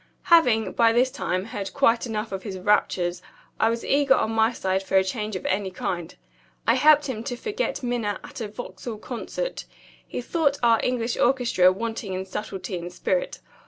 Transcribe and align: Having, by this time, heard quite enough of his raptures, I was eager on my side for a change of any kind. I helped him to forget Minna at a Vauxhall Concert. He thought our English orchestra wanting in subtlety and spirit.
Having, 0.33 0.71
by 0.71 0.91
this 0.91 1.11
time, 1.11 1.45
heard 1.45 1.75
quite 1.75 2.07
enough 2.07 2.31
of 2.31 2.41
his 2.41 2.57
raptures, 2.57 3.21
I 3.59 3.69
was 3.69 3.85
eager 3.85 4.15
on 4.15 4.31
my 4.31 4.51
side 4.51 4.81
for 4.81 4.95
a 4.97 5.03
change 5.03 5.35
of 5.35 5.45
any 5.45 5.69
kind. 5.69 6.15
I 6.65 6.73
helped 6.73 7.05
him 7.05 7.23
to 7.25 7.35
forget 7.35 7.83
Minna 7.83 8.19
at 8.23 8.41
a 8.41 8.47
Vauxhall 8.47 8.97
Concert. 8.97 9.65
He 10.07 10.19
thought 10.19 10.57
our 10.63 10.79
English 10.81 11.17
orchestra 11.17 11.71
wanting 11.71 12.13
in 12.13 12.25
subtlety 12.25 12.79
and 12.79 12.91
spirit. 12.91 13.41